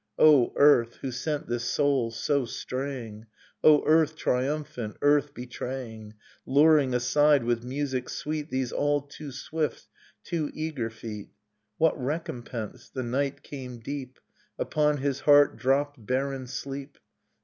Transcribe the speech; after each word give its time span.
O 0.17 0.51
earth, 0.55 0.95
who 1.01 1.11
sent 1.11 1.45
this 1.45 1.63
soul 1.63 2.09
so 2.09 2.43
straying, 2.43 3.27
O 3.63 3.85
earth 3.85 4.15
triumphant, 4.15 4.97
earth 5.03 5.35
betraying, 5.35 6.15
Luring 6.43 6.95
aside 6.95 7.43
with 7.43 7.63
music 7.63 8.09
sweet 8.09 8.49
These 8.49 8.71
all 8.71 9.03
too 9.03 9.31
swift, 9.31 9.87
too 10.23 10.49
eager 10.55 10.89
feet! 10.89 11.29
What 11.77 12.03
recompense?— 12.03 12.89
The 12.89 13.03
night 13.03 13.43
came 13.43 13.77
deep, 13.77 14.17
Upon 14.57 14.97
his 14.97 15.19
heart 15.19 15.55
dropped 15.57 16.03
barren 16.03 16.47
sleep. 16.47 16.97